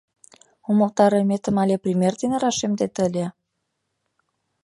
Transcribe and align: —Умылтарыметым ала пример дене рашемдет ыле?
—Умылтарыметым 0.69 1.55
ала 1.61 1.77
пример 1.83 2.13
дене 2.21 2.37
рашемдет 2.43 2.95
ыле? 3.07 3.25